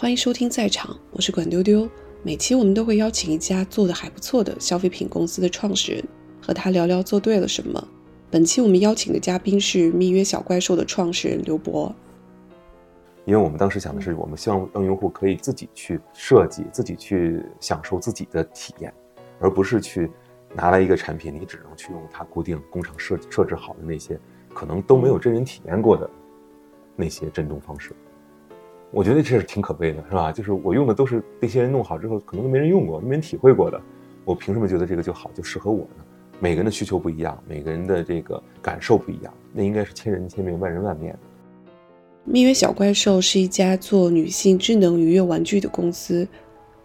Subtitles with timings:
[0.00, 1.86] 欢迎收听在场，我是管丢丢。
[2.22, 6.02] 每期我们都会邀请一家做的还不错的消费品公司的创始人，
[6.40, 7.86] 和他聊聊做对了什么。
[8.30, 11.94] 本期我们邀请的嘉宾是蜜约小怪兽的创始人刘博。
[13.26, 18.90] 因为我们当时想的是，我们希望让用户可以自己去设计，自己去享受自己的体验，
[19.38, 20.10] 而不是去
[20.54, 24.18] 拿来一个产品，你只能去用它固定工厂设设置好的那些，
[24.54, 26.08] 可能都没有真人体验过的
[26.96, 27.94] 那些震动方式。
[28.92, 30.32] 我觉得这是挺可悲的，是吧？
[30.32, 33.80] 就是我用的都是那些人弄好之后，可能都没人用过，没人体会过的，
[34.24, 36.04] 我凭什么觉得这个就好，就适合我呢？
[36.40, 41.16] 每个人的需求不一样，每个人的这个感受不一样，那应该是千人千面，万人万面。
[42.24, 46.26] 蜜约小怪兽是一家做女性智能愉悦玩具的公司，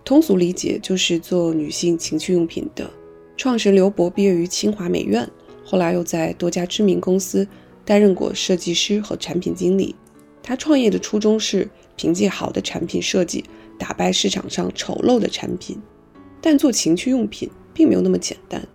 [0.04, 2.90] 通俗理解就是做女性情趣用品的。
[3.36, 5.28] 创始人刘博毕业于清华美院，
[5.64, 7.48] 后来又在多家知名公司
[7.84, 9.96] 担任过设计师和产品经理。
[10.44, 13.44] 他创业的初衷是凭借好的产品设计
[13.78, 15.78] 打败市场上丑陋的产品，
[16.42, 18.66] 但做情趣用品并没有那么简单。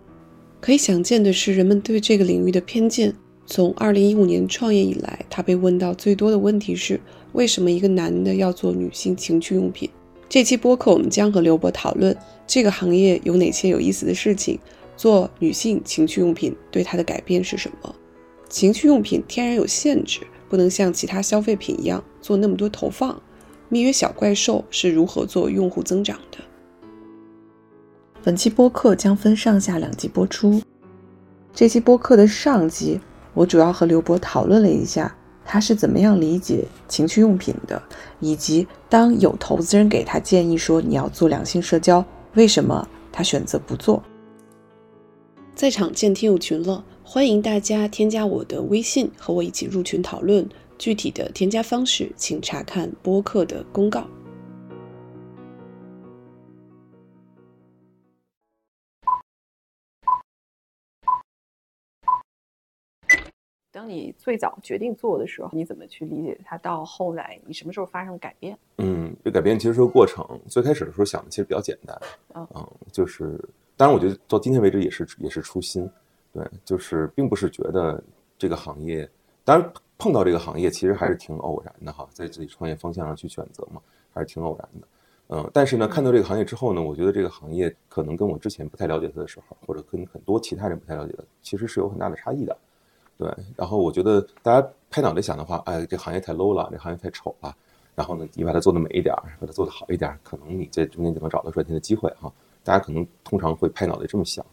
[0.59, 3.13] 可以想见的是，人们对这个领域的偏见。
[3.47, 7.01] 从二零一五年创业以来，他被问到最多的问题是：
[7.33, 9.89] 为什么一个男的要做女性情趣用品？
[10.29, 12.15] 这期播客我们将和刘博讨论
[12.47, 14.57] 这个行业有哪些有意思的事情，
[14.95, 17.93] 做女性情趣用品对他的改变是什么？
[18.47, 23.21] 情趣用品天然有限制，不能像其他消费品一样做那么多投放。
[23.69, 26.37] 蜜约小怪兽是如何做用户增长的？
[28.23, 30.61] 本期播客将分上下两集播出。
[31.53, 32.99] 这期播客的上集。
[33.33, 37.81] 我主要和刘博讨论了一下，他是怎么样理解情趣用品的，
[38.19, 44.03] 以及当有投资人给他建议说你要做两性社交，为什么他选择不做？
[45.55, 50.45] 在场见听友群了，欢迎大家添加我的微信和我一起入群讨论。
[50.81, 54.03] 具体的添加方式，请查看播客的公告。
[63.71, 66.57] 当你最早决定做的时候，你怎么去理解它？
[66.57, 68.57] 到后来，你什么时候发生改变？
[68.79, 70.27] 嗯，这改变其实是个过程。
[70.47, 71.95] 最开始的时候想的其实比较简单，
[72.33, 73.39] 嗯，就是
[73.77, 75.87] 当然，我觉得到今天为止也是也是初心，
[76.33, 78.03] 对，就是并不是觉得
[78.35, 79.07] 这个行业，
[79.43, 83.79] 当然碰到这个行业其实还是挺偶然的哈，在自己创业方向上去选择嘛，
[84.11, 84.87] 还是挺偶然的，
[85.27, 92.57] 嗯，但是呢，看到这个行业之后呢，我觉得这个行业可能跟我之前不太了解它的时候，或者跟很多其他人不太了解的，其实是有很大的差异的。
[93.15, 97.55] 对，然后我觉得大家拍脑袋想的话，哎，这行业太 low 了，这行业太丑了。
[97.93, 102.33] 然后呢，你把它做的美一点，把它做的好一点，可能你在中间就能找到赚钱的机会哈。
[102.63, 104.43] 大家可能通常会拍脑袋这么想，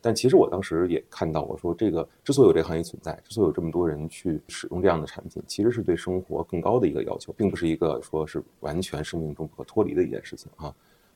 [0.00, 10.74] 但其实我当时也看到，我说这个之所以有这个行业存在，之所以有这么多人去使用这样的产品，其实是对生活更高的一个要求，并不是一个说是完全生命中不可脱离的一件事情啊。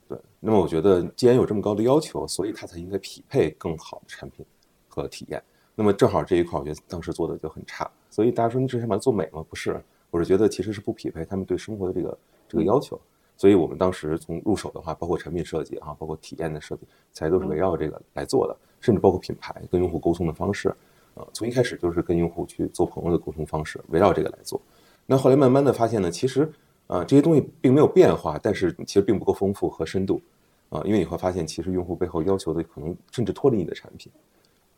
[0.08, 0.18] 对。
[0.38, 4.44] 那么我觉得，既然有这么高的要求，所以它才应该匹配更好的产品
[4.88, 5.42] 和体验。
[5.74, 9.42] 那么正好这一块，我觉得当时做的就很差，所以大家说你只想把它做美吗？
[9.48, 13.00] 不是，我是觉得其实是不匹配他们对生活的这个这个要求，
[13.40, 20.68] 所以我们当时从入手的话，包括产品设计啊，包括体验的设计，才都是围绕这个来做的，甚至包括品牌跟用户沟通的方式，
[21.14, 24.60] 呃，从一开始就是跟用户去做朋友的沟通方式，围绕这个来做。
[25.06, 26.52] 那后来慢慢的发现呢，其实
[26.86, 30.20] 呃这些东西并没有变化，但是其实并不够丰富和深度，
[30.68, 34.12] 啊，因为你会发现其实用户背后要求的可能甚至脱离你的产品。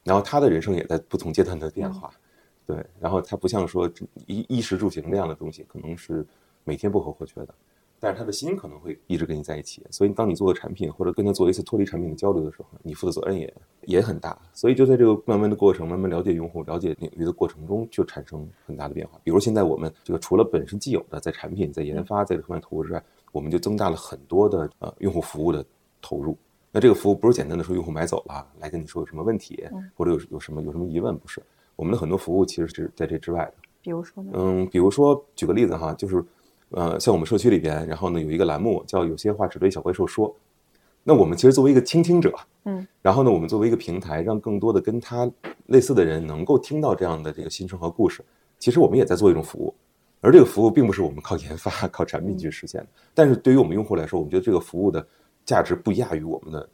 [0.05, 2.13] 然后他的人生也在不同阶段的变化，
[2.65, 3.91] 对，然后他不像说
[4.27, 6.25] 衣衣食住行那样的东西，可能是
[6.63, 7.55] 每天不可或缺的，
[8.03, 9.81] 但是他的心可能会一直跟你在一起。
[9.93, 14.37] 所以当你做个产品或者跟他做一次脱离产品的交流的时候，你负的责任也也很大。
[14.53, 19.21] 所以就在这个慢慢的过程，慢慢了解用户、了解领域的过程中，就产生很大的变化。
[19.23, 25.65] 比如现在我们这个除了本身既有的在产品、在研发在这方面投入之外，我们就增大了很多的呃用户服务的
[26.01, 26.37] 投入。
[26.73, 29.63] 那这个服务不是简单的说用户买走了来跟你说有什么问题，
[29.95, 31.41] 或者有有什么有什么疑问，不是。
[31.77, 33.55] 我们的很多服务其实是在这之外的。
[33.83, 34.33] 比如说呢？
[34.35, 36.25] 嗯，比如说举个例子哈，就是，
[36.73, 40.35] 呃，像我们社区里边，然后呢有一个栏目叫“有些话只对小怪兽说”。
[41.05, 42.33] 那我们其实作为一个倾听者，
[42.65, 45.31] 嗯，然后呢我们作为一个平台，让更多的跟他
[45.67, 48.25] 类似的人能够听到这样的这个心声和故事。
[48.59, 49.75] 其实我们也在做一种服务，
[50.21, 52.87] 而这个服务并不是我们靠研发、 靠产品去实现的。
[53.15, 55.07] 但是对于我们用户来说，我们觉得这个服务的。
[55.45, 56.69] 价值不亚于我们的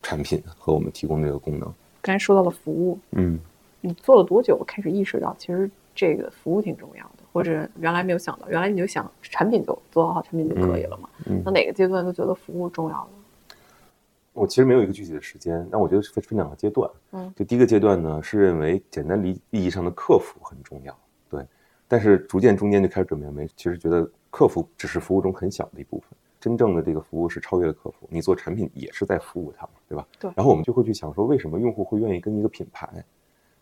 [0.00, 1.70] 产品和我们提供这个功能。
[2.00, 3.38] 刚才说到了服务，嗯，
[3.82, 11.08] 你做了多久开始意识到其实这个服务挺重要的，或者原来没有想到，原来你就想产品就做好产品就可以了嘛？
[11.44, 13.08] 那哪个阶段都觉得服务重要了？
[14.32, 16.88] 我其实没有一个具体的时间，但我觉得是分分两个阶段。
[17.10, 20.96] 嗯，就第一个阶段呢，是认为简单理意义上的客服很重要，
[21.28, 21.44] 对。
[21.88, 28.08] 但是逐渐中间就开始转变为，其实觉得客服只是服务中很小的一部分，真正的这个服务是超越了客服。
[28.08, 30.06] 你做产品也是在服务他们，对吧？
[30.20, 30.30] 对。
[30.36, 32.88] 然后我们就会去想说，为什么用户会愿意跟一个品牌，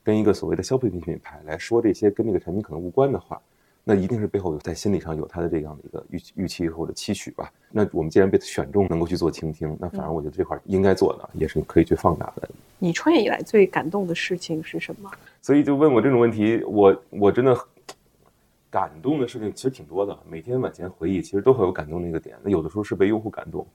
[0.02, 3.40] 跟一个所谓的消费品品牌来说这些跟这个产品可能无关的话？
[3.84, 7.52] 那一定是背后有在心理上有他的这样的一个预预期或者期许吧。
[7.70, 12.48] 那我们既然被选中能够去做倾听，那反而我觉得这块应该做的也是可以去放大的。
[12.78, 15.10] 你创业以来最感动的事情是什么？
[15.40, 17.58] 所以就问我这种问题，我我真的
[18.70, 20.16] 感动的事情其实挺多的。
[20.28, 22.36] 每天往前回忆，其实都会有感动的一个点。
[22.42, 23.66] 那有的时候是被用户感动，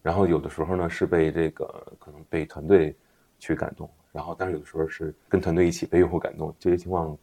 [0.00, 1.64] 然后有的时候呢是被这个
[1.98, 2.94] 可能被团队
[3.40, 7.18] 去感动，然后但是有的时候是跟团队一起被用户感动，这些情况。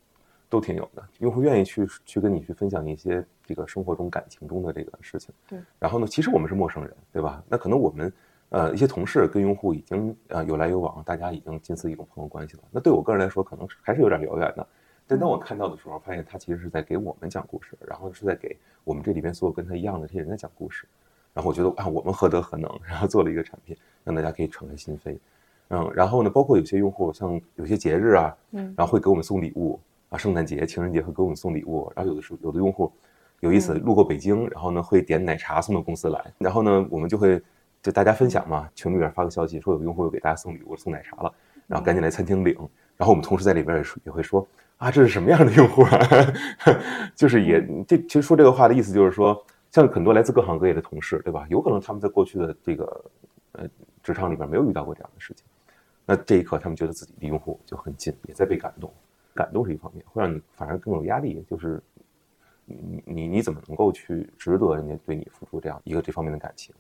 [0.54, 5.34] 都挺有的，用户愿意去去跟你去分享一些这个生活中感情中的这个事情。
[5.48, 7.44] 对，然后呢，其实我们是陌生人，对吧？
[7.50, 8.14] 那可能我们
[8.50, 12.64] 呃一些同事跟用户已经呃有来有往，大家已经近似一种朋友关系了。
[12.70, 14.68] 那对我个人来说，可能还是有点遥远的。
[15.08, 20.86] 但当我看到的时候，发现他其实是在给我们讲故事，然后是在给我们这里边所有跟他一样的这些人在讲故事。
[21.34, 25.18] 然后我觉得啊，我们何德何能，然后做了一个产品，让大家可以敞开心扉。
[25.70, 29.80] 嗯，然后呢，包括有些用户像有些节日啊，嗯，然后会给我们送礼物。
[30.14, 32.94] 啊，圣诞节、情人节会给我们送礼物，然后有的时候有的用户
[33.40, 37.42] 有意思，路过北京，然后呢会点奶茶送到公司来，然后呢我们就会
[37.82, 41.34] 就大家分享嘛，群里边发个消息说有用户又给大家送礼物、送奶茶了，
[41.66, 42.56] 然后赶紧来餐厅领，
[42.96, 46.00] 然后我们同事在里边也也会说啊，这是什么样的用户啊？
[47.18, 51.48] 就是也这其实说这个话的意思就是说，像很多来自各行各业的同事，对吧？
[51.50, 53.06] 有可能他们在过去的这个
[53.54, 53.66] 呃
[54.04, 55.44] 职场里边没有遇到过这样的事情，
[56.06, 58.94] 那这一刻他们觉得自己离用户就很近，也在被感动。
[59.34, 61.82] 感动是一方面，会让你反而更有压力，就是
[62.66, 66.74] 你你你怎么能够去值得人家对你付出这样一个这方面的感情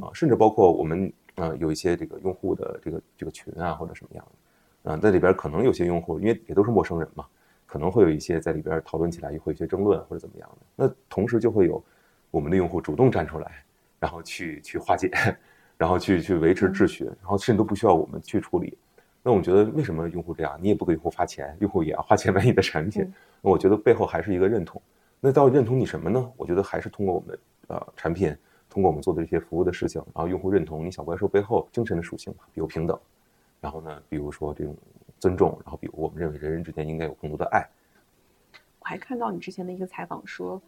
[0.00, 0.10] 啊？
[0.14, 4.26] 甚至包括我们呃有一些这个用户的这个这个群啊或者什么样
[4.84, 7.26] 的啊，在里边可能有些用户因为也都是陌生人嘛，
[7.66, 11.82] 可能会有一些在里边讨论起来也会有些争论或者怎么样的，那同时就会有
[12.30, 13.64] 我们的用户主动站出来，
[13.98, 15.10] 然后去去化解，
[15.76, 18.76] 然后去去维持秩序，然后甚至都不需要我们去处理。
[19.26, 20.58] 那我觉得为什么用户这样？
[20.60, 23.10] 你也不给用户发钱，用户也要花钱买你的产品。
[23.40, 24.80] 那我觉得背后还是一个认同。
[25.18, 26.30] 那到底认同你什么呢？
[26.36, 27.38] 我觉得还是通过我们
[27.68, 28.36] 呃产品，
[28.68, 33.00] 通过我们做的这些服务的事情，然后用户认同你小怪兽背后精神的属性吧，比如平等，
[33.62, 34.76] 然后呢，比如说这种
[35.18, 37.66] 尊重，然后比如我们认为人人之间应该有更多的爱。
[38.78, 40.60] 我还看到你之前的一个采访说，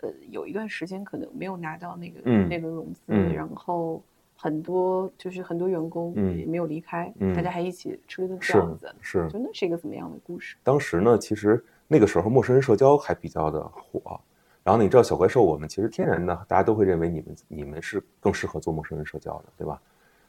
[0.00, 3.00] 呃，有一段时间可能没有拿到那个那轮融资，
[3.32, 4.02] 然后。
[4.42, 10.56] 很多就是很多员工也没有离开，大家还一起吃了顿饺子，是，就那是一个怎么样的故事？
[10.64, 14.20] 当时呢，其实那个时候陌生人社交还比较的火，
[14.64, 19.80] 然后你知道小怪兽，我们其实天然的，大家都会认为你们你们是更适合做陌生人社交的，对吧？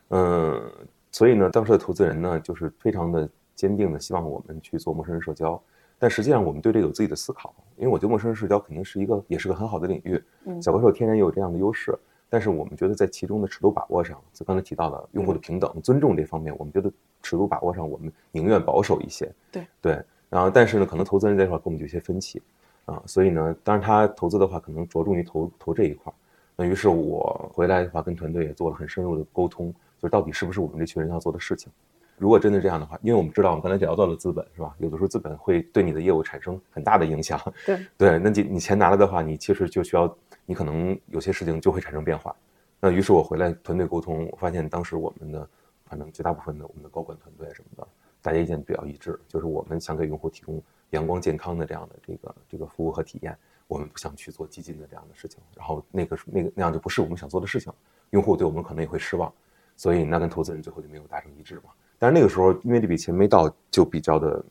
[0.09, 0.71] 嗯，
[1.09, 5.59] 所以呢，当时的投资人呢，就是非常的坚定的希望我们去做陌生人社交，
[5.97, 10.23] 但实际上我们对这个有自己的思考，因为我觉得陌生人社交肯定是一个也是个很好的领域，
[10.61, 11.97] 小怪兽天然也有这样的优势。
[12.33, 16.91] 但是我们觉得在其中的尺度把握上，就刚才提到的用户的平等、尊重这方面，我们觉得
[17.21, 19.31] 尺度把握上，我们宁愿保守一些。
[19.51, 22.41] 对对，然后但是呢，可能投资人这块跟我们有些分歧
[22.85, 26.11] 啊，所以呢，当然他投资的话，可能着重于投投这一块。
[26.55, 31.71] 那于是我回来的话，跟团队也做了很深入的沟通，就是到底是不是我们这群人要做的事情。
[32.17, 34.73] 如果真的这样的话，因为我们知道我们刚才聊到了资本，是吧？
[34.79, 37.39] 有的时候资本会对你的业务产生很大的影响。
[37.63, 40.11] 对 对，那你你钱拿了的话，你其实就需要。
[40.45, 42.35] 你可能有些事情就会产生变化，
[42.79, 45.47] 那于是我回来团队沟通，我发现当时我们的
[45.85, 47.87] 反正绝大部分的我们的高管团队什么的，
[48.21, 57.71] 大家意见比较一致，就是我们想给用户提供阳光健康的这样的这个这个服务和体验，我们不想去做激进的这样的事情，然后那个那个那样就不是我们想做的事情，
[58.09, 59.31] 用户对我们可能也会失望，
[59.77, 61.71] 所以那跟投资人最后就没有达成一致嘛。
[61.97, 64.43] 但是那个时候因为这笔钱没到，就比较的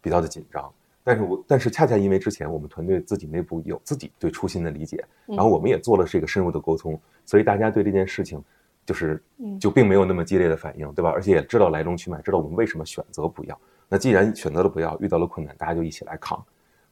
[0.00, 0.72] 比较的紧张。
[1.10, 8.40] 但是我但是恰恰因为之前我们团队自己内部有自己对初心的理解，然后我们也做了这个深入的沟通，所以大家对这件事情
[8.86, 9.20] 就是
[9.58, 11.10] 就并没有那么激烈的反应，对吧？
[11.10, 13.60] 而且也知道来龙去脉，知道我们为什么选择不要。
[13.88, 16.40] 那既然选择了不要，遇到了困难，大家就一起来扛。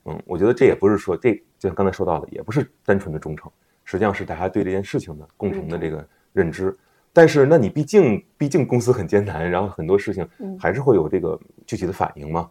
[0.07, 3.49] 嗯，我觉得这也不是说这就像刚才说到的，也不是单纯的忠诚，
[3.85, 6.77] 实际上是大家对这件事情的共同的这个认知。
[7.13, 12.51] 但是那你毕竟毕竟公司很艰难，然后很多事情还是会有这个具体的反应嘛。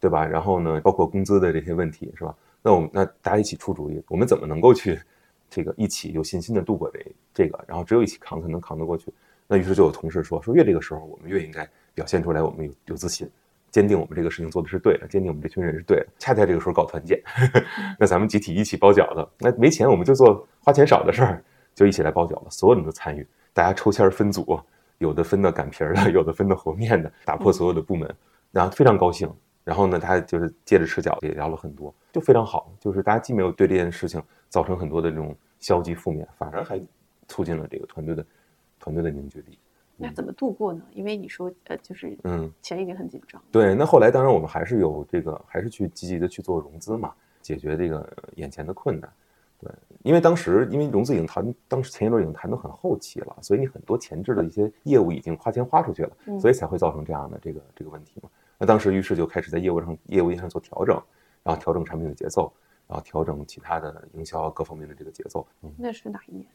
[0.00, 0.24] 对吧？
[0.26, 2.34] 然后呢，包括工资的这些问题，是吧？
[2.62, 5.00] 那我们那大家一起出主意，我们怎么能够去
[5.48, 7.00] 这个一起有信心的度过这
[7.32, 7.64] 这个？
[7.66, 9.12] 然后只有一起扛才能扛得过去。
[9.46, 13.28] 那于是就有同事说说越这个时候，我们越应该表现出来，我们有有自信，
[13.70, 16.06] 坚定我们这个事情做的是对的，坚定我们这群人是对的。
[16.18, 17.22] 恰恰这个时候搞团建，
[17.98, 19.26] 那咱们集体一起包饺子。
[19.38, 21.42] 那没钱我们就做花钱少的事儿，
[21.74, 24.60] 就一起来包饺子，所有人都参与，大家抽签分组，
[24.98, 28.14] 有的分的擀皮儿的，有的分的和面的，打破所有的部门，
[28.52, 29.30] 然后非常高兴。
[29.68, 32.72] 然后呢，他就是借着吃饺子也聊了很多，就非常好。
[32.80, 36.80] 就是大家既没有对这件事情造成很多的这种消极负面，反而还
[37.26, 38.24] 促进了这个团队的
[38.80, 39.58] 团队的凝聚力。
[39.94, 40.80] 那怎么度过呢？
[40.94, 43.38] 因为你说呃，就是嗯，钱已经很紧张。
[43.52, 49.12] 对，那后来当然我们还是有这个，还是去积极的去做融资嘛，解决这个眼前的困难。
[49.60, 49.70] 对，
[50.02, 58.30] 因为当时因为融资已经谈，当时前一轮已经谈到很后期了，所以你很多前置的一些业务已经花钱花出去了，所以才会造成这样的这个这个问题嘛。
[58.58, 61.00] 那当时于是就开始在业务上业务上做调整，
[61.42, 62.52] 然后调整产品的节奏，
[62.86, 65.46] 然后调整其他的营销各方面的这个节奏。
[65.76, 66.46] 那是哪一年？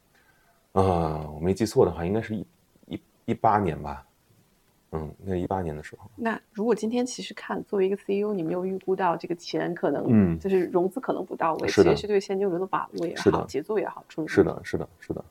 [0.74, 2.46] 啊，我没记错的话，应该是一。
[2.88, 4.06] 一一八年吧，
[4.92, 6.12] 嗯，那一八年的时候。
[6.18, 15.26] 那如果今天其实看作为一个 CEO，你没有预估到这个钱可能，嗯，就是融资可能不到位，其实是对现金流的把握也好，节奏也好，是的，是的，是的，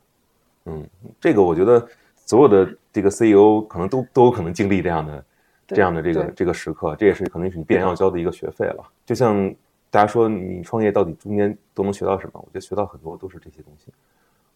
[0.64, 0.88] 嗯，
[1.20, 1.86] 这个我觉得
[2.24, 5.22] 所有的这个 CEO 可能都都有可能经历这样的
[5.66, 8.84] 这样的这个这个时刻，这也是可能是你必然要交的一个学费了。
[9.04, 9.54] 就像
[9.90, 12.32] 大家说，你创业到底中间都能学到什么？
[12.34, 13.92] 我觉得学到很多都是这些东西。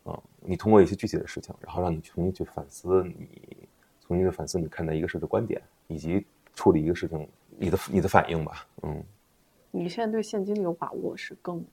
[0.07, 3.69] 嗯，你通过一些具体的事情，然后让你重新去反思你，
[4.01, 8.67] 重新去反思你看待一个事的观点，以及处理一个事情你的你的反应吧。
[8.83, 9.03] 嗯，
[9.71, 11.65] 你现在对现金流把握是更，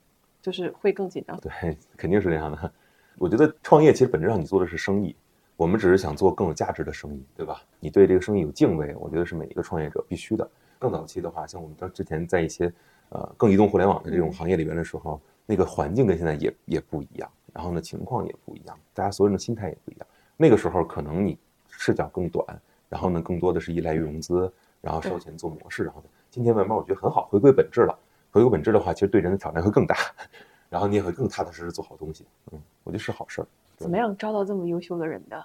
[0.41, 1.39] 就是会更紧张。
[1.39, 2.71] 对，肯定是这样的。
[3.17, 5.15] 我觉得创业其实本质上你做的是生意，
[5.63, 7.61] 我们只是想做更有价值的生意，对吧？
[7.79, 10.45] 你对这个生意有敬畏，我觉得是每一个创业者必须的。
[10.77, 12.69] 更早期的话，像我们之前在一些
[13.11, 17.31] 呃更移动互联网的这种行业里边的时候，那个环境跟现在也也不一样。
[17.53, 20.05] 然后呢，情况也不一样，大家所有人的心态也不一样。
[20.35, 21.39] 那个时候可能你
[21.69, 22.45] 视角更短，
[22.89, 24.51] 然后呢，更多的是依赖于融资，
[24.81, 25.85] 然后烧钱做模式。
[25.85, 27.97] 然后，今天慢慢我觉得很好，回归本质了。
[28.31, 29.95] 回归本质的话，其实对人的挑战会更大，
[30.69, 32.25] 然后你也会更踏踏实实做好东西。
[32.51, 33.47] 嗯，我觉得是好事儿。
[33.77, 35.43] 怎么样招到这么优秀的人的？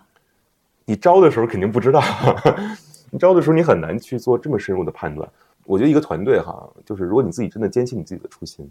[0.84, 2.00] 你招的时候肯定不知道，
[3.10, 5.28] 你招的时候你很难去做这么深入的判断。
[5.64, 8.70] 我觉得一个团队哈，就是如果你自己真的坚信你自己的初心。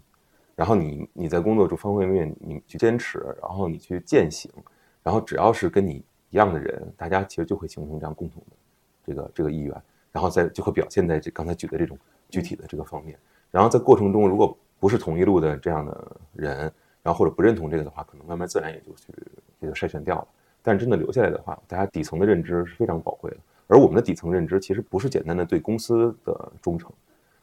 [0.56, 4.50] 然后你你在工作中方方面面你去坚持，然后你去践行，
[5.04, 8.56] 然后只要是跟你一样的人，大家其实就会形成这样共同的
[9.06, 9.72] 这个这个意愿，
[10.10, 11.96] 然后再就会表现在这刚才举的这种
[12.28, 13.16] 具体的这个方面。
[13.52, 19.12] 然后在过程中，如果不是同一路的这样的人，然后或者不认同这个的话，可能慢慢自然也就去
[19.60, 20.28] 也就筛选掉了。
[20.62, 23.36] 但真的留下来的话，大家底层的认知是非常宝贵的。
[23.66, 26.90] 而我们的底层认知其实不是简单的对公司的忠诚，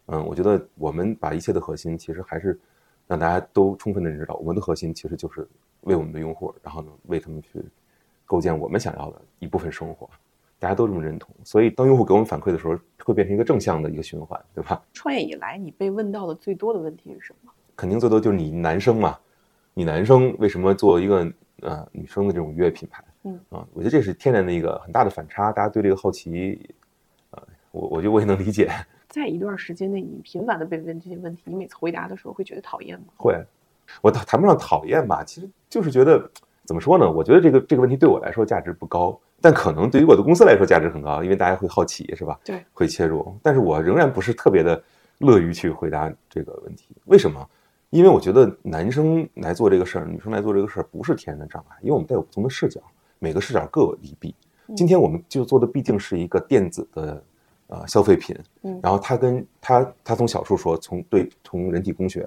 [0.08, 2.60] 嗯，我觉得我们把一切的核心其实还是。
[3.08, 5.48] 让大家都充分的认识到，我们的核心其实就是
[5.82, 7.64] 为我们的用户，然后呢，为他们去
[8.26, 10.10] 构建我们想要的一部分生活。
[10.58, 14.82] 大家都这么认同，所以当用户给我们反馈的时候，会变成一个正向的一个循环，对吧？
[14.92, 17.52] 创业以来，你被问到的最多的问题是什么？
[17.76, 19.20] 肯定最多就是你男生嘛，
[19.78, 23.04] 你男生为什么做一个呃女生的这种愉悦品牌？
[23.24, 26.58] 嗯啊，我觉得这是天然的一个很大的反差，大家对这个好奇，
[27.32, 28.72] 呃，我我觉得我也能理解。
[29.10, 33.08] 在一段时间内，你频繁的被问这些问题，你每次回答的时候会觉得讨厌吗？
[33.18, 33.36] 会，
[34.02, 36.30] 我谈不上讨厌吧，其实就是觉得
[36.64, 37.12] 怎么说呢？
[37.12, 42.40] 我觉得这个这个问题对我来说价值不高，但可能对于我的公司来说价值很高，因为大家会好奇，是吧？
[42.46, 43.38] 对，会切入。
[43.44, 44.82] 但是我仍然不是特别的
[45.18, 46.96] 乐于去回答这个问题。
[47.06, 47.46] 为什么？
[47.90, 52.82] 因为我觉得男生来做这个事儿，女生来做这个事儿不是天然的障碍，因为我们带有不同的视角，
[53.20, 54.34] 每个视角各有利弊。
[54.76, 57.24] 今天我们就做的毕竟是一个电子的。
[57.68, 62.24] 呃，消费品，嗯，然后它跟它它从小处说，从对从人体工学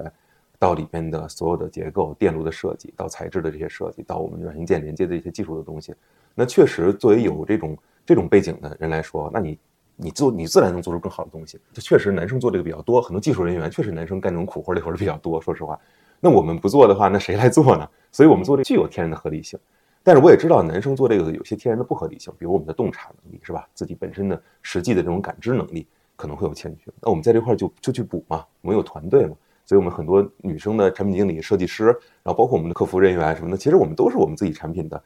[0.59, 5.95] 到里边的所有的结构、电路的设计，到材质的这些设计，到我们软硬件连接的一些技术的东西，
[6.35, 9.57] 那确实作为有这种这种背景的人来说，那你
[10.00, 11.59] 你做你自然能做出更好的东西。
[11.73, 15.40] 这确实男生做这个比较多，很多技术人员确实男生干这种苦活累活的比较多。
[15.40, 15.78] 说实话，
[16.21, 17.87] 那我们不做的话，那谁来做呢？
[18.12, 19.59] 所以我们做这具有天然的合理性。
[20.05, 23.69] 但是我也知道男生做这个有些天然的不合理性，比如我们的洞察能力是吧？
[23.75, 26.90] 自己本身的实际的这种感知能力可能会有欠缺。
[27.02, 29.35] 那我们在这块就就去补嘛，我们有团队嘛，
[29.67, 31.87] 所以我们很多女生的产品经理、设计师，
[32.23, 35.02] 然后包括我们的客服人员什么的，其实我们都是我们自己产品的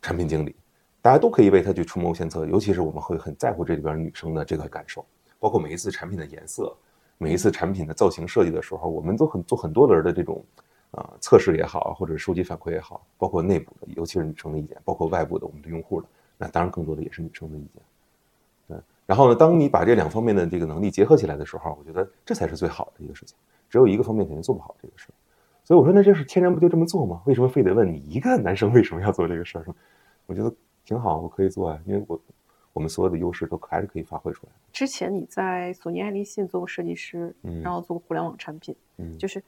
[0.00, 0.56] 产品经理，
[1.02, 2.46] 大家都可以为他去出谋献策。
[2.46, 5.04] 尤其是我们会很在乎这里边女生的这个感受，
[5.38, 6.74] 包括每一次产品的颜色，
[7.18, 10.42] 每一次产品的造型设计的时候，我们都很做很多轮的这种。
[10.92, 16.06] 啊，测试也好，或者收集反馈也好，包括内部的，尤其是女生的意见，包括外部的我们的用户的，
[16.36, 17.82] 那当然更多的也是女生的意见。
[18.68, 23.34] 对，然后呢，当你把这两方面的这个能力结合起来的时候，我觉得这才是最好的一个事情。
[23.70, 25.08] 只有一个方面肯定做不好这个事，
[25.64, 27.22] 所以我说那这是天然不就这么做吗？
[27.24, 29.64] 为什么非得问你一个男生为什么要做这个事儿？
[30.26, 30.54] 我觉得
[30.84, 32.20] 挺好，我可以做啊，因为我
[32.72, 34.52] 我们所有的优势都还是可以发挥出来。
[34.72, 39.42] 之前你在索尼爱立信做过设计师，嗯，然后做过互联网产品，嗯，就是。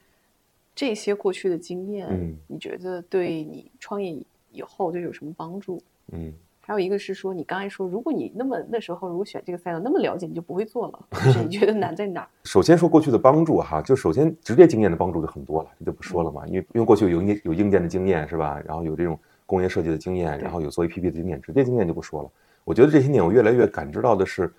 [0.77, 5.81] 这些过去的经验，你觉得对你创业以后就有什么帮助？
[6.11, 11.07] 嗯，还有一个是说，你刚才说，如果你那么那时候如果选这个赛道那么了解，你就不会做了。
[11.25, 12.29] 就是你觉得难在哪？
[12.43, 16.45] 首先说过去的帮助哈，就首先直接经验的帮助就很多了，这就不说了嘛。
[16.49, 18.61] 因为因为过去有硬有硬件的经验是吧？
[18.67, 22.31] 然后有这种工业设计的经验，然后有做 APP 的经验，直接经验就不说了。
[22.65, 24.53] 我觉得这些年我越来越感知到的是，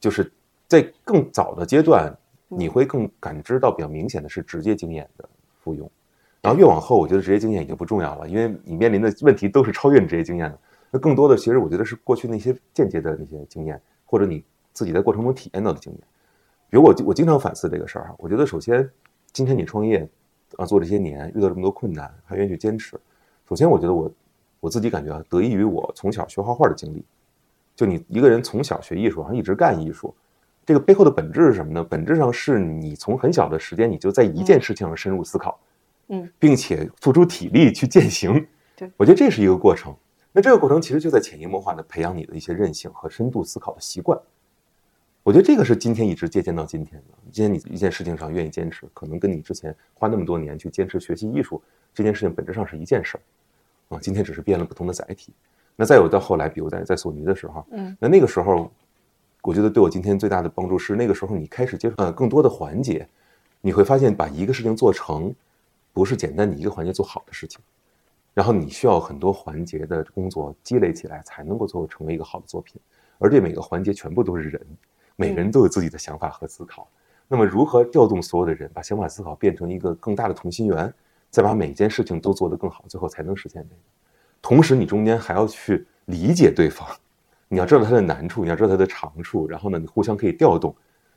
[0.00, 0.32] 就是
[0.66, 2.16] 在更早的阶段，
[2.48, 5.28] 你会更感知到比较明显的是直接经验的
[5.60, 5.90] 复用。
[6.40, 10.58] 然后越往后，我觉得职业经验已经不重要了，因为你面临的问题都是超越你职业经验的。
[10.90, 16.00] 那更多的，其实我觉得是过去那些间接的那些经验，或者你自己在过程中体验到的经验。
[16.70, 18.14] 比如我，我经常反思这个事儿哈。
[18.18, 18.88] 我觉得首先，
[19.32, 20.08] 今天你创业
[20.56, 22.98] 啊，做这些年遇到这么多困难，还愿意去坚持。
[23.48, 24.10] 首先，我觉得我
[24.60, 27.04] 我自己感觉啊，得益于我从小学画画的经历。
[27.76, 30.14] 就你一个人从小学艺术，然后一直干艺术，
[30.64, 31.84] 这个背后的本质是什么呢？
[31.84, 35.60] 本质上是你从很小的时间，你就在一件事情上深入思考，
[36.08, 38.46] 嗯，并且付出体力去践行。
[38.74, 39.94] 对，我觉得这是一个过程。
[40.32, 44.18] 那这个过程其实就在潜移默化的培养你的一些韧性和深度思考的习惯。
[45.22, 47.14] 我觉得这个是今天一直借鉴到今天的。
[47.32, 51.60] 今天你一件事情上愿意坚持，可能跟你之前花那么多年去坚持学习艺术
[51.92, 53.20] 这件事情本质上是一件事儿
[53.88, 53.98] 啊。
[54.00, 55.32] 今天只是变了不同的载体。
[55.76, 58.70] 那再有到后来，比如在在索尼的时候，嗯，那那个时候，
[59.42, 63.06] 我觉得对我今天最大的帮助是那个时候你开始接触呃更多的环节，
[63.60, 65.34] 你会发现把一个事情做成，
[65.92, 67.60] 不是简单你一个环节做好的事情。
[68.32, 72.80] 然后你需要很多环节的工作积累起来，才能够最后成为一个好的作品。
[73.18, 74.60] 而这每个环节全部都是人，
[75.16, 76.86] 每个人都有自己的想法和思考。
[77.28, 80.92] 那么如何调动所有的人，把想法思考变成一个更大的同心圆，
[81.30, 83.80] 再把每一件事情都做得更好，最后才能实现这个。
[84.40, 86.86] 同时，你中间还要去理解对方，
[87.48, 90.74] 你要知道他的难处，你要知道他的长处，然后呢，你互相可以调动，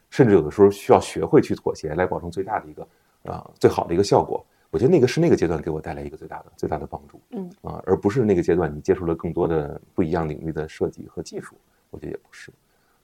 [0.09, 2.87] 甚至有的时候需要学会去妥协，来保证最大的一个
[3.23, 4.43] 啊最好的一个效果。
[4.71, 11.55] 我觉得那个是那个阶段给我带来一个最大的最大的帮助，嗯啊，而不是那个阶段你接触了更多的不一样领域的设计和技术，
[11.89, 12.51] 我觉得也不是。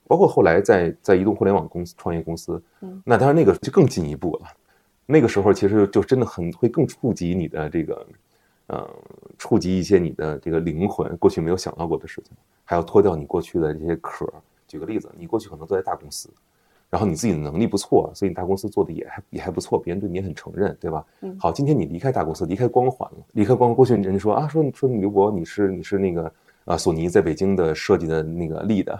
[0.06, 4.46] 包括后来在在移动互联网公司创业公司，嗯，那当然那个就更进一步了。
[5.06, 8.06] 那个时候其实就真的很会更触及你的这个，
[8.66, 8.90] 呃，
[9.38, 14.26] 触及一些你的这个灵魂，过去没有想到过的事情，还要脱掉你过去的这些壳。
[14.66, 16.28] 举个例子，你过去可能都在大公司。
[16.88, 21.04] 然后你自己的能力不错，所以你大公司做的也还也还不错，别人对你也很承认，对吧？
[21.20, 21.36] 嗯。
[21.38, 26.32] 好，今天你离开大公司，离开光环了，离开光环，过去人家说啊，说说刘博，你是你是那个
[26.64, 28.96] 啊，索尼在北京的设计的那个 lead，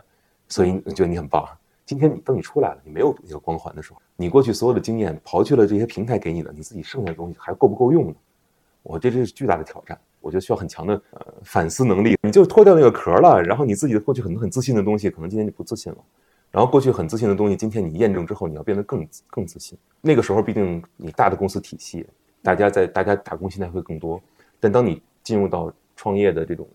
[0.48, 1.46] 所以觉得你很棒。
[1.86, 8.14] 今天你等你出来了，你没有那个光环的时候，你过去所有的经验刨去了这些平台给你的，你自己剩下的东西还够不够用呢？
[8.82, 12.18] 我这这是巨大的挑战，我觉得需要很强的呃反思能力。
[12.22, 15.98] 你就脱掉那个壳了，然后你自己的过去很多很自信的东西，可能今天就不自信了。
[16.50, 19.78] 然后过去很自信的东西，今天你验证之后，你要变得更更自信。
[20.00, 22.06] 那个时候，毕竟你大的公司体系，
[22.42, 24.20] 大家在大家打工心态会更多。
[24.58, 26.66] 但当你进入到创业的这种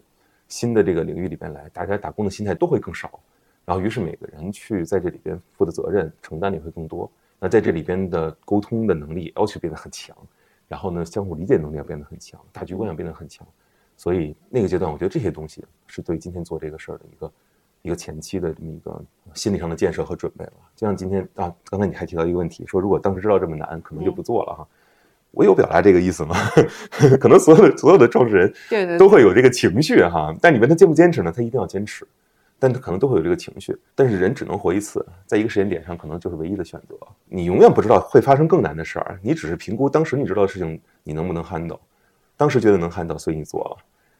[0.47, 3.19] 新的这个领域里边来，大家打工的心态都会更少。
[3.65, 7.09] 然后，于是每个人去在这里边负的责任承担的也会更多。
[7.39, 10.15] 那在这里边的沟通的能力要求变得很强，
[10.67, 13.47] 然后呢，相互理解能力要变得很强，大局观要变得很强。
[13.97, 17.31] 所以那个阶段，我觉得这些东西是对今天做这个事儿的一个。
[17.83, 24.67] 一个前期的这么一个心理上的建设和准备了，就像今天啊，刚才你还提到一个问题，说如果当时知道这么难，可能就不做了哈。
[25.31, 26.35] 我有表达这个意思吗？
[27.19, 30.31] 可能所有的所有的创始人对对都会有这个情绪哈。
[30.39, 31.33] 但你问他坚不坚持呢？
[31.35, 32.07] 他一定要坚持，
[32.61, 33.75] 但他可能都会有这个情绪。
[33.95, 36.95] 但是人只能活一次，在一个时间点上，可能就是唯一的选择。
[37.25, 41.79] 你永远不知道会发生更难的事儿，你只是评估当时你知道的事情你能不能 handle，
[42.37, 43.77] 当时觉得能 handle，所以你做了。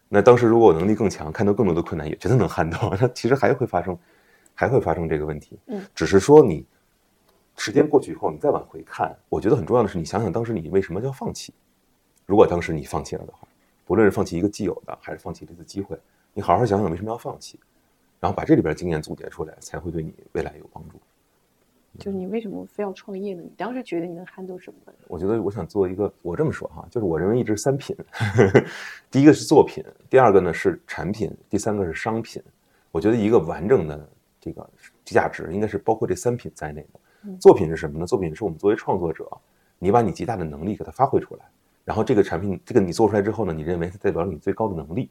[0.10, 3.96] 那当时如果我能力更强，看到更多的困难，也觉得能 handle，， 那其实还会发生，
[4.56, 5.60] 还会发生这个问题。
[5.68, 6.66] 嗯，只是说你
[7.56, 11.54] 时间过去以后，你再往回看，我觉得很重要的是，你想想当时你为什么要放弃？
[12.26, 13.48] 如果当时你放弃了的话，
[13.86, 15.98] 不论是放弃一个既有的，还是放弃这次机会，
[16.34, 17.60] 你好好想想为什么要放弃，
[18.22, 20.98] 然后把这里边经验总结出来，才会对你未来有帮助。
[22.00, 23.42] 就是你为什么非要创业呢？
[23.44, 24.94] 你当时觉得你能 handle 什么？
[25.10, 27.94] 我觉得我想做一个，我这么说哈，就是我认为一直三品，
[29.12, 32.42] 第一个是作品，第二个呢是产品，第三个是商品。
[32.92, 34.70] 我觉得一个完整的这个
[35.04, 37.38] 价值应该是包括这三品在内的。
[37.40, 38.06] 作品是什么呢？
[38.06, 39.30] 作品是我们作为创作者，
[39.78, 41.42] 你把你极大的能力给它发挥出来，
[41.84, 45.10] 然后这个产品，这个你做出来之后呢，你认为它代表了你最高的能力，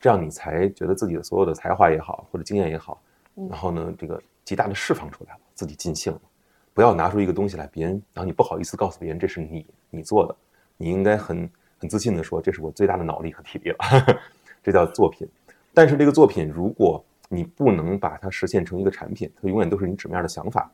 [0.00, 3.00] 这样你才觉得自己的所有的才华也好，或者经验也好，
[3.34, 6.20] 然后呢，这个极大的释放出来了，自己尽兴了。
[6.72, 10.34] 不要拿出一个东西来，别人然后你不好意思告诉别人这是你你做的，
[10.78, 13.78] 你应该很很自信的说这是我最大的脑力和体力了，
[14.62, 15.28] 这叫作品。
[15.74, 20.70] 但是这个作品，如果你不能把它实现成一个产品，它永远都是你纸面的想法，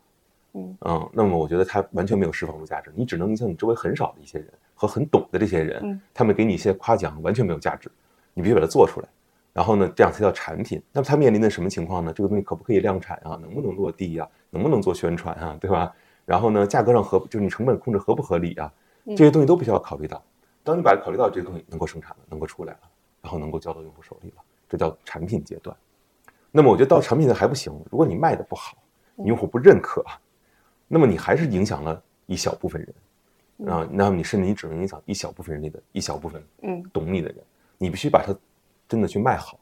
[0.53, 2.93] 嗯嗯，那么我觉得它完全没有释放出价值。
[2.95, 7.91] 你只能影响你周围很少的一些人和很懂的这些人，他们给你一些夸奖，完全没有价值。
[8.37, 9.09] 你必须把它做出来，
[9.55, 10.81] 然后呢，这样才叫产品。
[10.92, 12.12] 那么它面临的什么情况呢？
[12.14, 13.31] 这个东西可不可以量产啊？
[13.40, 14.29] 能不能落地呀？
[14.51, 15.57] 能不能做宣传啊？
[15.59, 15.90] 对吧？
[16.27, 18.70] 然后呢，价格上合就是你成本控制合不合理啊？
[19.16, 20.22] 这些东西都必须要考虑到。
[20.62, 22.81] 当你把考虑到这个东西能够生产了，能够出来了，
[23.22, 25.75] 然后能够交到用户手里了，这叫产品阶段。
[26.53, 28.77] 那么我觉得到产品的还不行，如果你卖的不好，
[29.25, 30.05] 用户不认可，
[30.88, 33.88] 那么你还是影响了一小部分人啊。
[33.90, 37.37] 那么你甚至你只能影响一小部分人里的一小部分，嗯，懂你的人。
[37.79, 38.35] 你必须把它
[38.89, 39.59] 真的去卖好，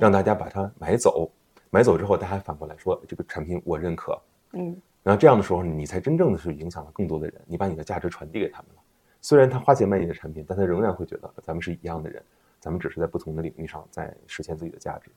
[0.00, 1.30] 让大家把它买走。
[1.70, 4.18] 买走之后，大家反过来说这个产品我认可，
[4.52, 4.76] 嗯。
[5.02, 8.82] 然后这样的时候，你才真正的是影响了更多的人，你把你的价值传递给他们了。
[9.20, 12.22] 虽然他花钱买你的产品，但他仍然会觉得咱们是一样的人，
[12.58, 15.10] 咱们只是在不同的领域上在实现自己的价值。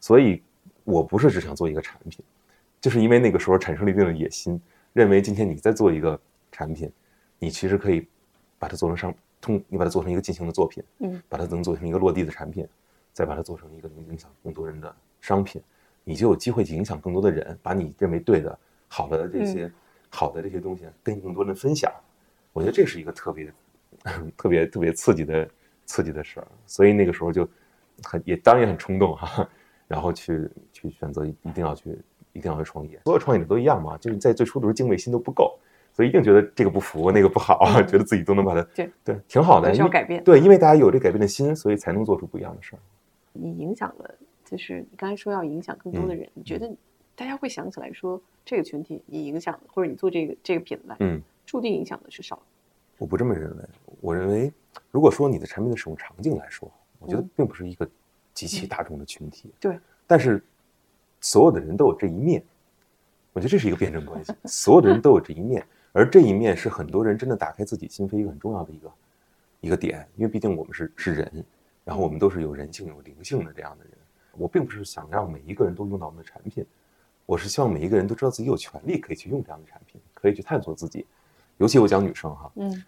[0.00, 0.42] 所以，
[0.84, 2.24] 我不是只想做一个产品，
[2.80, 4.60] 就是因为那个时候产生了一定的野心，
[4.92, 6.18] 认为今天你在做一个
[6.50, 6.90] 产品，
[7.38, 8.08] 你其实可以
[8.58, 12.66] 把它做成商，通你把它做成一个进行的作品，嗯，把它能做成一个落地的产品，
[13.12, 15.62] 再把它做成一个能影响更多人的商品，
[16.04, 19.70] 你就有机会去影响更多的人，把你认为对的、好的这些
[20.08, 21.92] 好的这些东西跟更多人分享。
[22.52, 23.52] 我觉得这是一个特别、
[24.36, 25.48] 特别、特别刺激的、
[25.86, 27.48] 刺激的事儿，所以那个时候就
[28.02, 29.48] 很也当然也很冲动哈，
[29.86, 31.98] 然后去去选择一定要去
[32.32, 33.00] 一定要去创业。
[33.04, 35.58] 所有创业者都一样嘛，就是在最初的时候敬畏心都不够，
[35.98, 40.22] 所以一定觉得这个不服那个不好，觉得自己都能把它对对挺好的，需要改变。
[40.22, 42.78] 对，因为大家有这改变的心，所以才能做出不一样的事儿。
[43.32, 46.72] 你影响了，就是你刚才说要影响更多的人，你觉得
[47.16, 51.20] 大家会想起来说这个群体你影响或者你做这个这个品牌，嗯。
[51.44, 52.40] 注定影响的是少。
[52.98, 53.64] 我不这么认为。
[54.00, 54.52] 我认为，
[54.92, 57.88] 如果说你的产品的使用场景来说，我觉得并不是一个
[58.34, 59.50] 极其大众的群体。
[59.58, 59.76] 对。
[60.06, 60.40] 但是，
[61.20, 62.40] 所有的人都有这一面。
[63.32, 64.32] 我觉得这是一个辩证关系。
[64.44, 68.92] 所有的人都有这一面，而这一面是很多人真的打开自己心扉一个很重要的一个
[69.60, 70.06] 一个点。
[70.16, 71.44] 因为毕竟我们是是人，
[71.84, 73.92] 然后我们都是有人性、有灵性的这样的人。
[74.32, 76.64] 我并不是想让每一个人都用到我们的产品，
[77.26, 81.04] 我是希望每一个人都知道自己有权利可以去用这样的产品，可以去探索自己。
[81.56, 82.84] 尤其我讲女生哈，嗯，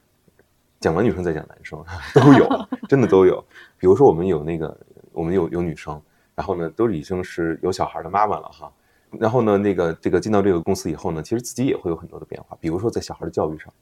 [0.78, 1.84] 讲完女生再讲男生
[2.14, 2.48] 都有，
[2.88, 3.44] 真的都有。
[3.78, 4.78] 比如说我们有那个，
[5.12, 6.00] 我们有有女生，
[6.36, 8.72] 然后呢，都已经是有小孩的妈妈了哈。
[9.18, 12.56] 然后呢，那个这个进到这个公司以后呢，其实自己也会有很多的变化。
[12.60, 13.72] 比如说在小孩的教育上，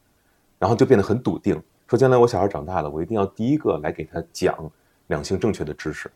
[0.59, 4.57] 然后就变得很笃定，说将来我小孩长大了，我一定要第一个来给他讲
[5.09, 6.11] 两性正确的知识。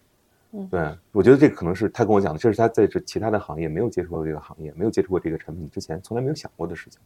[0.52, 7.00] 嗯，对，我觉得这可能是他跟我讲的，这是他在这其他的行业没有接触过这个行业，没有接触过这个产品之前，从来没有想过的事情。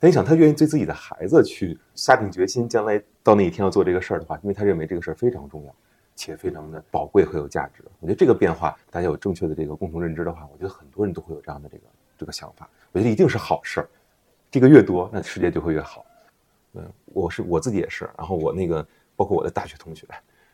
[0.00, 5.74] 你想，他愿意对自己的孩子去下定决心，将来到那一天要做这个事儿的话，因为他认为这个事儿非常重要，
[6.14, 7.84] 且非常的宝贵和有价值。
[8.00, 11.82] 我觉得这个变化，大家有正确的这个共同认知的话，我觉得很多人都会有这样的这个
[12.18, 12.68] 这个想法。
[12.92, 13.88] 我觉得一定是好事儿，
[14.50, 16.04] 这个越多，那世界就会越好。
[16.74, 20.06] 嗯，我是我自己也是，然后我那个包括我的大学同学，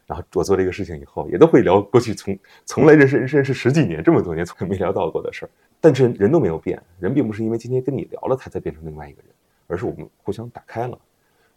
[0.07, 5.51] 然后我做这个事情以后，也都会聊过去从从来认识认识十几年这么多年从来没聊到过的事儿。
[5.81, 9.31] 但是人都没有变，人并不是因为今天跟你聊了，他才变成另外一个人。
[9.66, 10.99] 而是我们互相打开了，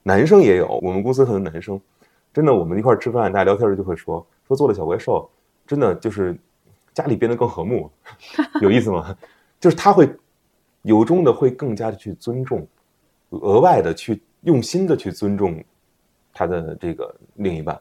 [0.03, 1.81] 男生也有，我们公司很多男生，
[2.33, 5.29] 真的，我们一块吃饭，大家聊天时就会说，说做了小怪兽，
[5.67, 6.35] 真的就是
[6.93, 7.91] 家里变得更和睦，
[8.61, 9.15] 有意思吗？
[9.59, 10.09] 就是他会
[10.81, 12.67] 由衷的会更加的去尊重，
[13.29, 15.63] 额外的去用心的去尊重
[16.33, 17.79] 他的这个另一半，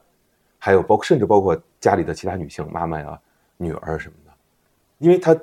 [0.59, 3.19] 还有包括甚至包括家里的其他女性妈妈呀、
[3.57, 4.31] 女儿什么的，
[4.99, 5.35] 因为他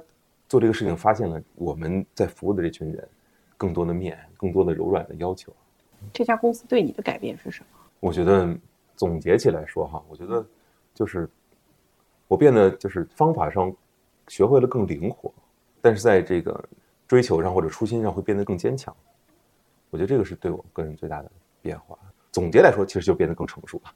[0.49, 3.09] 做这个事情发现了我们在服务的这群人。
[3.61, 5.53] 更多的面，更多的柔软的要求。
[6.15, 7.79] 这家公司对你的改变是什么？
[8.01, 8.57] 我觉得
[9.01, 10.45] 总结起来说哈，我觉得
[10.93, 11.27] 就是
[12.29, 13.75] 我变得就是方法上
[14.29, 15.33] 学会了更灵活，
[15.81, 16.63] 但是在这个
[17.09, 18.95] 追求上或者初心上会变得更坚强。
[19.89, 21.33] 我觉得这个是对我个人最大的
[21.63, 21.97] 变化。
[22.31, 23.91] 总结来说，其实就变得更成熟了。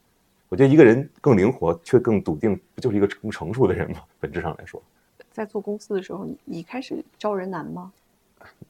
[0.48, 3.98] 我觉得一个人更灵活却更笃定，不就是一个更成熟的人吗？
[4.18, 4.82] 本质上来说，
[5.30, 7.92] 在做公司的时候，你你开始招人难吗？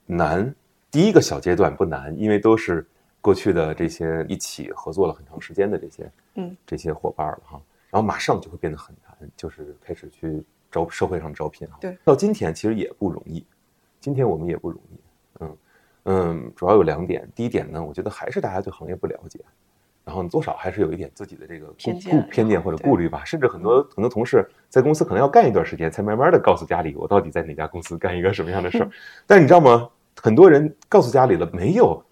[0.05, 0.53] 难。
[0.90, 2.85] 第一个小阶段不难，因为都是
[3.24, 7.58] 过去的这些一起合作了很长时间的这些，嗯，这些伙伴了哈。
[7.90, 11.78] 然后马上就会变得很难，就是开始去招社会上招聘哈。
[11.80, 13.42] 对，到今天其实也不容易，
[13.98, 14.98] 今天我们也不容易。
[15.40, 15.56] 嗯
[16.04, 17.26] 嗯，主要有两点。
[17.34, 19.40] 第一点呢，我觉得还是大家对行业不了解，
[20.04, 23.24] 然后多少还是有一点自己的这个偏见偏见或者顾虑吧。
[23.24, 28.90] 甚至很多很多同事在公司可能要干一段时间，才慢慢的告诉家里我到底在哪家公司干一个什么样的事儿。
[29.26, 29.88] 但你知道吗？
[30.20, 32.04] 很多人告诉家里了，没有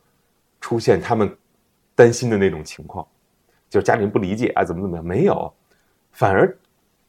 [0.62, 1.36] 出现他们
[1.94, 3.06] 担心的那种情况，
[3.68, 5.04] 就是家里人不理解啊，怎么怎么样？
[5.04, 5.52] 没有，
[6.12, 6.56] 反而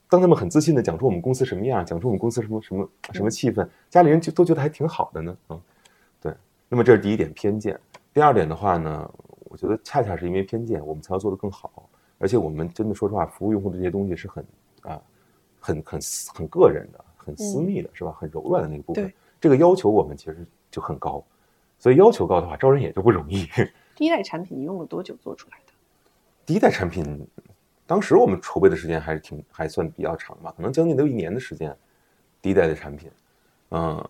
[0.10, 5.38] 当他们很自信的讲出我们公司什么样，讲出我们公司什么什么什么气氛，家里人就都觉得还挺好的呢。
[5.50, 5.62] 嗯，
[6.20, 6.34] 对。
[6.68, 7.80] 那么这是第一点偏见。
[8.12, 9.10] 第二点的话呢，
[9.46, 11.88] 我觉得恰恰是因为偏见，我们才要做得更好。
[12.18, 14.46] 而且我们真的说实话，服务用户的这些东西是很
[14.82, 15.02] 啊
[15.60, 16.00] 很很
[16.34, 18.12] 很个人的、很私密的，是吧？
[18.20, 19.14] 很柔软的那个部分。
[19.40, 21.24] 这个要求我们其实就很高，
[21.78, 23.48] 所以要求高的话，招人也就不容易。
[23.96, 25.74] 第一代产品你用了多久做出来的？
[26.46, 27.28] 第一代产品，
[27.86, 31.76] 当时我们筹备的时间还是挺还算比较长吧，可能将近都一年的时间。
[32.42, 33.10] 第一代的产品，
[33.72, 34.04] 嗯，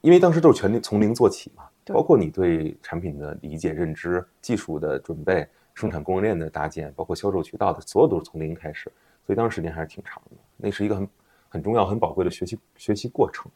[0.00, 8.90] 因为当时都是全力从零做起嘛，包括你对产品的理解、认知、技术的准备、生产供应链的搭建，包括销售渠道的，所有都是从零开始，
[9.24, 10.36] 所以当时时间还是挺长的。
[10.56, 11.08] 那是一个很
[11.48, 13.48] 很重要、很宝贵的学习学习过程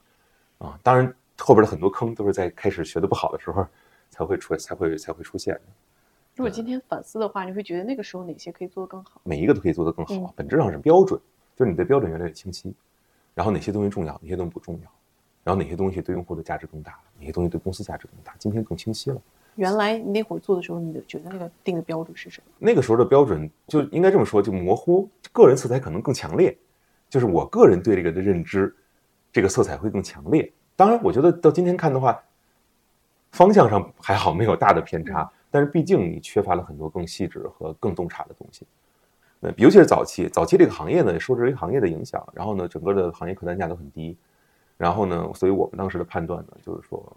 [0.59, 0.78] 啊。
[0.85, 3.66] 当然，后边的很多坑都是在开始学的不好的时候
[4.11, 5.62] 才会出才会才会出现的。
[6.37, 9.20] 如果今天反思的话，你会觉得那个时候哪些可以做得更好？
[9.24, 11.20] 每一个都可以做得更好，本质上是标准，
[11.57, 12.74] 就是你的标准越来越清晰。
[13.35, 14.90] 然后哪些东西重要，哪些东西不重要，
[15.44, 19.20] 然后哪些东西对用户的价值更大，哪些东西对公司价值更大，今天更清晰了。
[19.57, 22.53] 原来你那会儿做的时候，你的觉得那个定的标准是什么？
[22.59, 26.57] 那个时候的标准就应该这么说，就模糊，个人色彩可能更强烈，
[27.09, 28.74] 就是我个人对这个的认知，
[29.33, 30.50] 这个色彩会更强烈。
[30.81, 32.19] 当然，我觉得到今天看的话，
[33.33, 38.66] 方向上还好，没有大的偏差，但是毕竟你缺乏了很多更细致和更洞察的东西。
[39.40, 44.16] 那尤其是早期，早期这个行业呢，受制于行业的影响，然后呢，整个的行业客单价都很低，
[44.79, 47.14] 然后呢，所以我们当时的判断呢，就是说，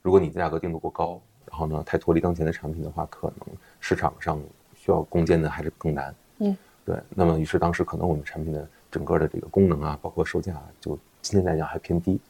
[0.00, 4.40] 如果你价格定的过高，然后呢，太脱离当前的产品的话，可能市场上
[4.76, 6.14] 需要攻坚的还是更难。
[6.38, 6.96] 嗯，对。
[7.12, 12.20] 那么，于是当时可能我们产品的整个的这个功能啊，包括售价，就今天来讲还偏低，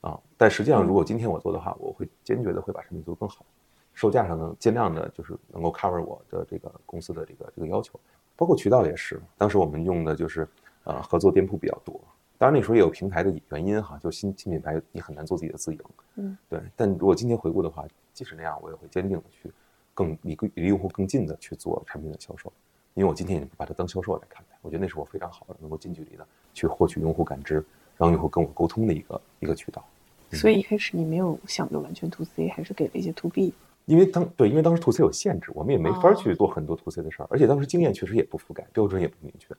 [0.00, 3.44] 啊，但实际上如果今天我做的话，我会坚决的会把产品做得更好。
[3.92, 7.98] 售价上呢，尽量的就是能够 cover 我的这个公司的这个这个要求，
[8.36, 9.20] 包括渠道也是。
[9.36, 10.48] 当时我们用的就是
[10.84, 12.00] 呃合作店铺比较多，
[12.38, 15.80] 当然那时候也有平台的原因哈，就新新品牌你很难做自己的自营，
[16.14, 16.60] 嗯，对。
[16.76, 19.52] 但如果今天回顾的话，即使那样，我也会坚定的去
[19.92, 22.50] 更离离用户更近的去做产品的销售，
[22.94, 27.62] 因为我今天也不把它当销售来看待，我觉得那是我非常好的能够近距离的去获取用户感知，
[28.00, 29.84] 让用户跟我沟通的一个一个渠道。
[30.32, 33.52] 所以一开始你没有想着完全 to C，还是给了一些 to B。
[33.84, 39.54] 因为当对，因为当时 to C 有限制，我们也没法去做很多 to C 的事儿，而且当时经验确实也不覆盖，标准也不明确。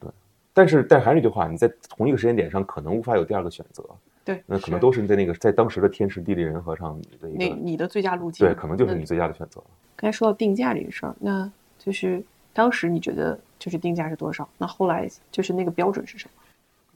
[0.00, 0.10] 对，
[0.54, 3.84] 但是但还是那句话，你在同一个时间点上可能无法有第二个选择。
[4.24, 7.44] 对，那可能都是在那个在当时的天时地利人和上的一个。
[7.44, 8.46] 你你的最佳路径。
[8.46, 9.60] 对，可能就是你最佳的选择。
[9.96, 14.48] 刚才说到定价这个事儿，那就是当时你觉得就是定价是多少？
[14.58, 16.41] 那后来就是那个标准是什么？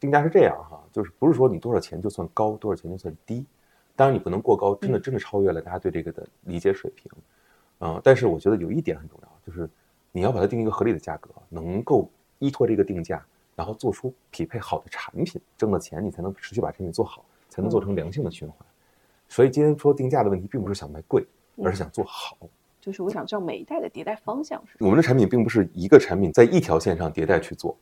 [0.06, 3.44] 定价是这样哈，就是不是说你多少钱就算高，多少钱就算低。
[3.96, 7.10] 当然你不能过高，真的真的超越了大家对这个的理解水平，
[7.80, 9.68] 嗯，但是我觉得有一点很重要，就是
[10.12, 18.58] 你要把它定一个合理的价格，能够依托这个定价，然后做出匹配好的产品，挣了钱你才能持续把产品做好，才能做成良性的循环。
[19.28, 21.26] 所以今天说定价的问题，并不是想卖贵，
[21.64, 22.38] 而是想做好。
[22.80, 24.86] 就是我想知道每一代的迭代方向是什么。
[24.86, 27.76] 我们的产品并不是一个产品在一条线上迭代去做，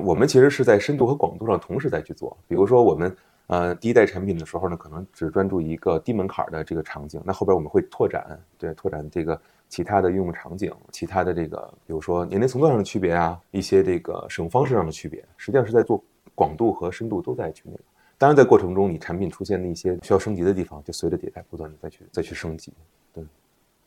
[0.00, 2.36] 我们其实是在深度和广度上同时在去做。
[2.46, 3.14] 比如说我们。
[3.48, 7.20] 呃，第一代产品的时候呢，可能只专注一个低门槛的这个场景。
[7.22, 16.02] 那后边我们会拓展，对，拓展这个其他的应用场景，其他的这个，比如说年龄层段上的区别啊，一些这个使用方式上的区别，实际上是在做
[16.34, 17.80] 广度和深度都在去那个。
[18.16, 22.72] 当然，在过程中你产品出现的一些需要升级的地方，就随着迭代不断的再去再去升级。
[23.12, 23.22] 对，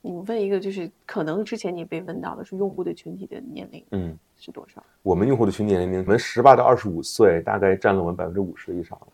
[0.05, 4.83] 你问一个，就是可能之前你被问到的是用户的群体的年龄，嗯，是多少？
[5.01, 9.07] 我们用户的群体年龄，我们十八到二十五岁，大概占了我们百分之五十以上了。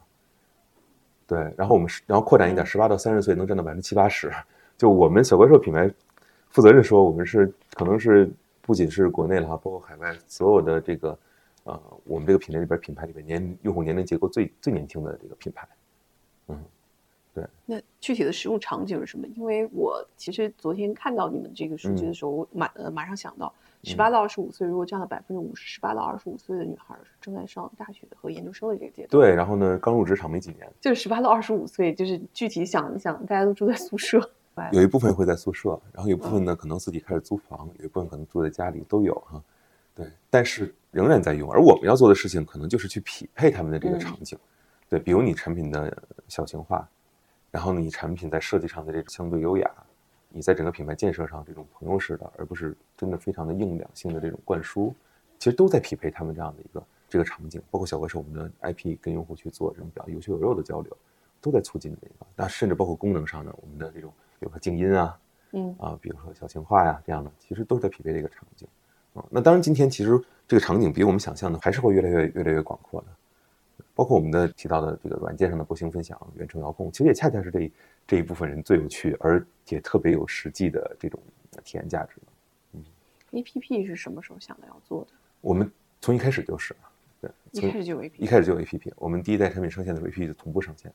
[1.25, 4.29] 对，然后我们然后扩展一点，十八到三十岁能占到百分之七八十。
[4.77, 5.89] 就我们小怪兽品牌
[6.49, 8.29] 负责任说，我们是可能是
[8.61, 11.17] 不仅是国内了哈，包括海外所有的这个
[11.63, 15.65] 呃，我们这个品类里边品牌里边年用户年龄结构最最年轻的这个品牌。
[17.35, 17.49] 嗯，对。
[17.65, 19.27] 那具体的使用场景是什么？
[19.35, 23.53] 因为我其实昨天看到你们这个数据的时候，我马呃马上想到。
[23.83, 29.09] 十八到二十五岁，如果占了百分之五十，十八到二十五岁的女孩是正在上大学和研究生的这个阶段。
[29.09, 30.71] 对，然后呢，刚入职场没几年。
[30.79, 34.19] 就是十八到二十五岁，就是具体想一想，大家都住在宿舍，
[34.71, 39.43] 有一部分会在宿舍，然后有一部分呢可能自己开始租房，有一部分可能住在家里都有哈。
[39.95, 41.51] 对，但是仍然在用。
[41.51, 44.37] 而我们要做的事情，可能就是去匹配他们的这个场景。
[44.87, 45.91] 对，比如你产品的
[46.27, 46.87] 小型化，
[47.51, 49.69] 然后你产品在设计上的这种相对优雅。
[50.33, 54.95] 你在整个品牌建设上，这种朋友式的，而不是真的非常的硬两性的这种灌输，
[55.37, 57.61] 其实都在匹配他们这样的一个这个场景。
[57.69, 60.95] 包括小怪兽我们的 IP 跟用户去做这种比较有血有肉的交流，
[61.41, 62.13] 都在促进这个。
[62.33, 64.09] 那甚至包括功能上的，我们的这种
[64.39, 65.19] 比如说静音啊，
[65.51, 68.65] 嗯啊，比如说小型化呀这样的，其实都是在匹配这个场景。
[69.13, 73.07] 啊，那当然今天其实这个场景比我们想象的还是会越来越越来越广阔的。
[74.01, 77.71] 包括我们的提到的这个软件上的步行分享、远程遥控，其实也恰恰是这
[78.07, 81.21] 这一部分人最有趣，而且特别有实际的这种
[81.63, 82.15] 体验价值。
[82.73, 82.83] 嗯
[83.33, 85.11] ，A P P 是什么时候想的要做的？
[85.39, 86.75] 我们从一开始就是，
[87.21, 88.91] 对一开始就有 APP，一开始就有 APP。
[88.95, 90.91] 我们第一代产品上线的时候，APP 就同步上线。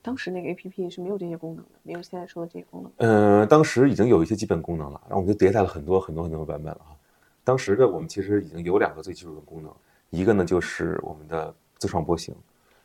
[0.00, 2.90] 当时那个 APP 是没有这些功能的，没有现在说的这些功能。
[2.96, 6.96] 嗯，当时已经有一些基本功能了，然后我们就迭代了很多很多很多个版本了哈。
[7.44, 9.70] 当时的我们其实已经有两个最基础的功能，
[10.08, 12.34] 一个呢就是我们的自创波形，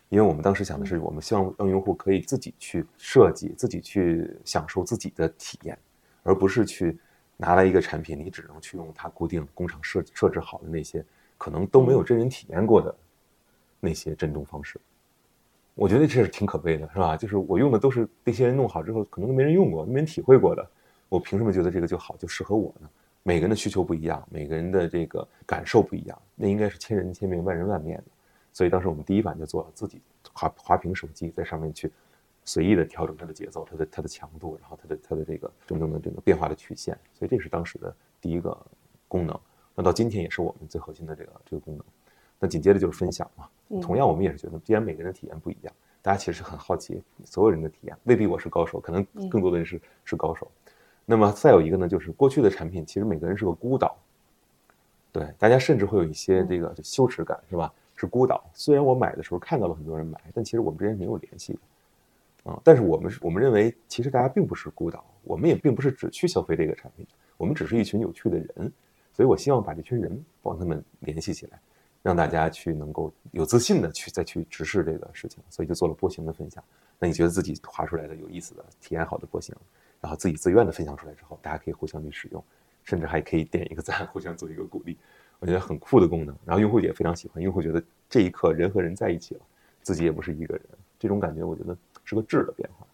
[0.09, 5.77] 因为我们当时想的是，我们希望让用户可以自己去设计，自己去享受自己的体验，
[6.21, 6.97] 而不是去
[7.35, 11.03] 拿来一个产品，你只能去用它固定工厂设设置好的那些，
[11.37, 12.95] 可能都没有真人体验过的
[13.79, 14.79] 那些震动方式。
[15.75, 17.17] 我觉得这是挺可悲的，是吧？
[17.17, 20.69] 就是我用的都是那些人弄好之后，可能都没人用过，没人体会过的，
[21.09, 22.87] 我凭什么觉得这个就好，就适合我呢？
[23.23, 28.03] 每个人的需求不一样，每个人的这个感受不一样，那应该是千人千面，万人万面的。
[28.53, 29.99] 所以当时我们第一版就做了自己
[30.31, 31.91] 滑滑屏手机，在上面去
[32.45, 36.97] 随意的调整它的节奏、它的它的强度，然后它的它的这个真正的这个变化的曲线。
[37.13, 38.57] 所以这是当时的第一个
[39.07, 39.37] 功能。
[39.75, 41.83] 那到今天也是我们最核心的这个这个功能。
[42.39, 43.49] 那紧接着就是分享嘛。
[43.81, 47.97] 同样，我们也是觉得，既然每个人的体验不一样，大家其实很好奇所有人的体验。
[48.03, 50.51] 未必我是高手，可能更多的人是是高手。
[51.05, 53.97] 那么再有一个呢，就是过去的产品，其实每个人是个孤岛。
[55.11, 57.73] 对，大家甚至会有一些这个羞耻感，是吧？
[58.03, 58.43] 是孤岛。
[58.53, 62.51] 虽然我买的时候看到了很多人买，但其实我们之间没有联系的。
[62.51, 68.71] 啊，但是我们我们认为，其实大家并不是孤岛，我们也并不是只去消费这个产品，我们只是一群有趣的人。
[69.13, 71.59] 所以我希望把这群人帮他们联系起来。
[72.01, 76.61] 让大家去能够有自信的去再去直视这个事情，所以就做了波形的分享。
[76.99, 79.55] 那你觉得自己画出来的有意思的、体验好的波形，
[80.01, 82.43] 然后自己自愿的分享出来之后，大家可以互相去使用，
[82.83, 84.97] 甚至还可以点一个赞，互相做一个鼓励。
[85.43, 87.43] 我觉得很酷的功能，然后用户也非常喜欢。
[87.43, 89.41] 用户觉得这一刻人和人在一起了，
[89.81, 90.63] 自己也不是一个人，
[90.97, 91.75] 这种感觉我觉得
[92.05, 92.87] 是个质的变化。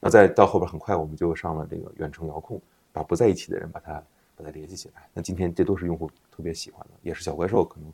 [0.00, 2.58] 那再到后边很快我们就上了这个远程遥控，
[2.90, 4.02] 把不在一起的人把它
[4.34, 5.06] 把它联系起来。
[5.12, 7.92] 那今天这都是用户特别喜欢的，也是小怪兽可能。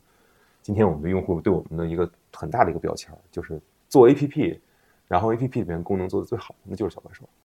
[0.61, 4.57] 今天我们的用户对我们的一个很大的一个标签，就是做 APP，
[5.09, 7.27] 然后 APP 里面功能做的最好的，那就是小怪兽。